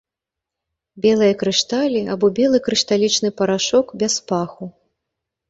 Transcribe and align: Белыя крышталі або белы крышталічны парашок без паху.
Белыя 1.03 1.33
крышталі 1.43 2.01
або 2.15 2.25
белы 2.41 2.57
крышталічны 2.69 3.29
парашок 3.43 3.95
без 4.01 4.19
паху. 4.33 4.65